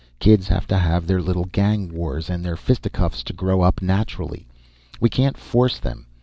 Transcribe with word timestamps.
Kids 0.17 0.47
have 0.47 0.65
to 0.65 0.77
have 0.79 1.05
their 1.05 1.21
little 1.21 1.45
gang 1.45 1.87
wars 1.93 2.27
and 2.27 2.43
their 2.43 2.55
fisticuffs 2.57 3.21
to 3.21 3.33
grow 3.33 3.61
up 3.61 3.83
naturally. 3.83 4.47
We 4.99 5.09
can't 5.09 5.37
force 5.37 5.77
them. 5.77 6.07